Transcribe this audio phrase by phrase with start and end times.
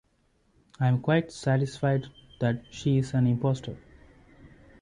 [0.79, 2.07] I am quite satisfied
[2.39, 3.77] that she is an impostor.